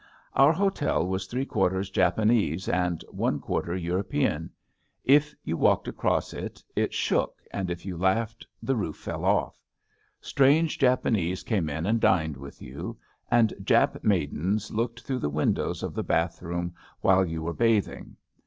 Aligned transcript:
Our 0.33 0.51
hotel 0.51 1.05
was 1.07 1.27
three 1.27 1.45
quarters 1.45 1.91
Japanese 1.91 2.67
and 2.67 3.05
one 3.11 3.39
quarter 3.39 3.75
European. 3.75 4.49
If 5.03 5.35
you 5.43 5.55
walked 5.57 5.87
across 5.87 6.33
it 6.33 6.63
it 6.75 6.91
shook, 6.91 7.39
and 7.51 7.69
if 7.69 7.85
you 7.85 7.97
laughed 7.97 8.47
the 8.63 8.75
roof 8.75 8.97
fell 8.97 9.23
off. 9.23 9.61
Strange 10.19 10.79
Japanese 10.79 11.43
came 11.43 11.69
in 11.69 11.85
and 11.85 11.99
dined 11.99 12.35
with 12.37 12.63
you, 12.63 12.97
and 13.29 13.53
Jap 13.61 14.03
maidens 14.03 14.71
looked 14.71 15.01
through 15.01 15.19
the 15.19 15.29
windows 15.29 15.83
of 15.83 15.93
the 15.93 16.01
bathroom 16.03 16.73
while 17.01 17.23
you 17.23 17.43
were 17.43 17.53
bathing. 17.53 18.15